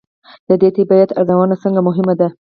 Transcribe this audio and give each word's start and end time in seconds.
د 0.47 0.49
دې 0.61 0.69
طبیعت 0.77 1.09
ارزونه 1.19 1.55
ځکه 1.61 1.79
مهمه 1.87 2.13
ده. 2.19 2.27